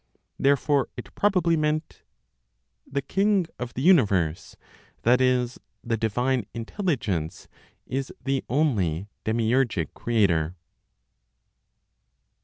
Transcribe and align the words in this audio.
Therefore 0.39 0.89
it 0.97 1.13
probably 1.13 1.55
meant: 1.55 2.01
"The 2.91 3.03
King 3.03 3.45
(of 3.59 3.75
the 3.75 3.83
universe, 3.83 4.55
that 5.03 5.21
is, 5.21 5.59
the 5.83 5.95
divine 5.95 6.47
Intelligence), 6.55 7.47
is 7.85 8.11
the 8.23 8.43
only 8.49 9.09
'demiurgic' 9.25 9.93
Creator.") 9.93 10.55